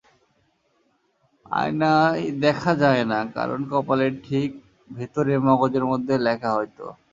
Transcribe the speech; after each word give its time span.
আয়নায় 1.45 2.23
দেখা 2.39 2.71
যায় 2.75 3.03
না, 3.03 3.19
কারণ 3.35 3.59
কপালের 3.71 4.13
ঠিক 4.23 4.49
ভেতরে 4.89 5.33
মগজের 5.47 5.85
মধ্যে 5.85 6.15
লেখা, 6.27 6.49
হয়তো। 6.53 6.85